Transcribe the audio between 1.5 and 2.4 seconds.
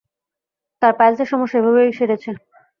এভাবেই সেড়েছে।